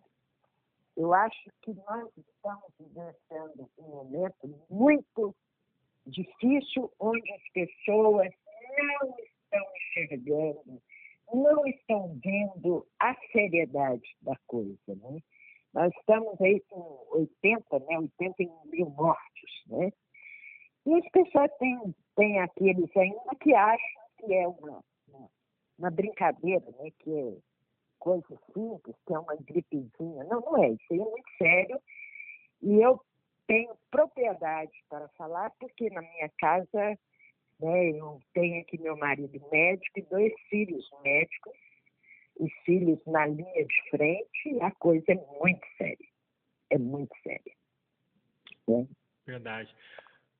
Eu 0.95 1.13
acho 1.13 1.49
que 1.61 1.73
nós 1.73 2.09
estamos 2.17 2.71
vivenciando 2.79 3.69
um 3.77 3.89
momento 3.89 4.65
muito 4.69 5.35
difícil, 6.05 6.91
onde 6.99 7.31
as 7.31 7.49
pessoas 7.53 8.29
não 8.77 9.15
estão 9.17 9.67
enxergando, 9.75 10.81
não 11.33 11.65
estão 11.65 12.19
vendo 12.23 12.85
a 12.99 13.15
seriedade 13.31 14.15
da 14.21 14.35
coisa. 14.47 14.77
Né? 14.87 15.19
Nós 15.73 15.93
estamos 15.97 16.39
aí 16.41 16.59
com 16.69 17.05
80, 17.11 17.79
né, 17.79 17.99
81 17.99 18.65
mil 18.65 18.89
mortos. 18.89 19.63
Né? 19.67 19.91
E 20.85 20.93
as 20.95 21.09
pessoas 21.11 21.49
têm, 21.57 21.95
têm 22.15 22.39
aqueles 22.39 22.95
ainda 22.97 23.35
que 23.39 23.53
acham 23.53 24.01
que 24.17 24.33
é 24.33 24.47
uma, 24.47 24.83
uma, 25.07 25.29
uma 25.77 25.89
brincadeira, 25.89 26.65
né, 26.79 26.91
que 26.99 27.11
é 27.11 27.50
coisa 28.01 28.35
simples, 28.51 28.95
que 29.05 29.13
é 29.13 29.19
uma 29.19 29.35
gripezinha. 29.35 30.23
Não, 30.25 30.41
não 30.41 30.63
é. 30.63 30.69
Isso 30.71 30.85
aí 30.91 30.99
é 30.99 31.05
muito 31.05 31.29
sério. 31.37 31.79
E 32.63 32.81
eu 32.81 32.99
tenho 33.47 33.73
propriedade 33.89 34.71
para 34.89 35.07
falar, 35.09 35.51
porque 35.59 35.89
na 35.91 36.01
minha 36.01 36.29
casa 36.39 36.97
né, 37.59 37.91
eu 37.91 38.19
tenho 38.33 38.61
aqui 38.61 38.81
meu 38.81 38.97
marido 38.97 39.39
médico 39.51 39.99
e 39.99 40.01
dois 40.03 40.33
filhos 40.49 40.89
médicos, 41.03 41.53
os 42.39 42.51
filhos 42.65 42.99
na 43.05 43.27
linha 43.27 43.65
de 43.65 43.89
frente, 43.91 44.49
e 44.49 44.61
a 44.61 44.71
coisa 44.71 45.05
é 45.09 45.15
muito 45.39 45.65
séria. 45.77 46.07
É 46.71 46.77
muito 46.77 47.15
séria. 47.21 47.53
Né? 48.67 48.87
Verdade. 49.27 49.73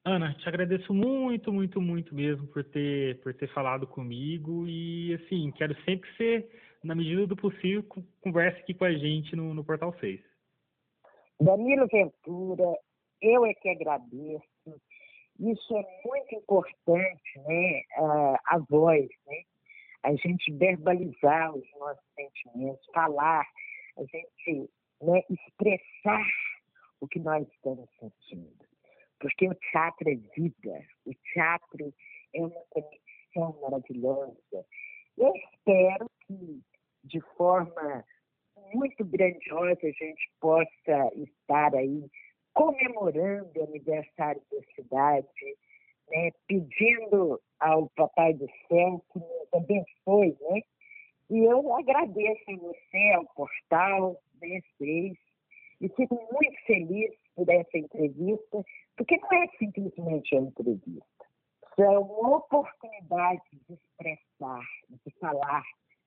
Ana, 0.04 0.34
te 0.34 0.50
agradeço 0.50 0.92
muito, 0.92 1.54
muito, 1.54 1.80
muito 1.80 2.16
mesmo 2.16 2.48
por 2.48 2.64
ter, 2.64 3.20
por 3.22 3.36
ter 3.36 3.48
falado 3.54 3.86
comigo 3.86 4.66
e, 4.68 5.14
assim, 5.14 5.52
quero 5.52 5.76
sempre 5.84 6.10
que 6.10 6.18
você, 6.18 6.50
na 6.84 6.96
medida 6.96 7.28
do 7.28 7.36
possível, 7.36 7.84
converse 8.22 8.60
aqui 8.62 8.74
com 8.74 8.86
a 8.86 8.94
gente 8.94 9.36
no, 9.36 9.54
no 9.54 9.64
Portal 9.64 9.94
6. 10.00 10.20
Danilo 11.40 11.88
Ventura, 11.88 12.78
eu 13.22 13.46
é 13.46 13.54
que 13.54 13.70
agradeço. 13.70 14.82
Isso 15.40 15.76
é 15.76 15.84
muito 16.06 16.36
importante, 16.36 17.40
né? 17.48 17.82
A, 17.98 18.40
a 18.56 18.58
voz, 18.70 19.08
né? 19.26 19.44
A 20.04 20.16
gente 20.16 20.52
verbalizar 20.54 21.56
os 21.56 21.68
nossos 21.80 22.04
sentimentos, 22.16 22.86
falar, 22.94 23.46
a 23.98 24.02
gente 24.02 24.70
né, 25.02 25.24
expressar 25.30 26.26
o 27.00 27.08
que 27.08 27.20
nós 27.20 27.48
estamos 27.48 27.90
sentindo. 28.00 28.66
Porque 29.20 29.48
o 29.48 29.56
teatro 29.56 30.10
é 30.10 30.16
vida, 30.16 30.86
o 31.06 31.14
teatro 31.34 31.94
é 32.34 32.42
uma 32.42 32.64
conexão 32.70 33.62
maravilhosa. 33.62 34.66
Eu 35.18 35.34
espero 35.36 36.10
que, 36.26 36.62
de 37.04 37.20
forma 37.38 38.04
muito 38.74 39.04
grandiosa, 39.06 39.80
a 39.84 39.92
gente 39.92 40.32
possa 40.40 41.12
estar 41.16 41.76
aí 41.76 42.10
comemorando 42.54 43.52
o 43.56 43.64
aniversário 43.64 44.42
da 44.52 44.62
cidade, 44.76 45.58
né, 46.10 46.32
pedindo 46.48 47.40
ao 47.60 47.90
Papai 47.96 48.34
do 48.34 48.48
Céu 48.68 49.04
que 49.12 49.20
nos 49.20 49.54
abençoe, 49.54 50.38
né? 50.42 50.62
E 51.30 51.46
eu 51.46 51.74
agradeço 51.76 52.44
a 52.50 52.56
você, 52.58 53.10
ao 53.16 53.26
portal, 53.34 54.22
né, 54.42 54.60
fez, 54.78 55.18
e 55.80 55.88
fico 55.90 56.16
muito 56.32 56.66
feliz 56.66 57.12
por 57.36 57.50
essa 57.50 57.78
entrevista, 57.78 58.64
porque 58.98 59.18
não 59.18 59.44
é 59.44 59.48
simplesmente 59.58 60.36
uma 60.36 60.50
entrevista. 60.50 61.06
É 61.78 61.90
uma 61.98 62.38
oportunidade 62.38 63.42
de 63.68 63.74
expressar, 63.74 64.64
de 64.90 65.12
falar 65.20 65.64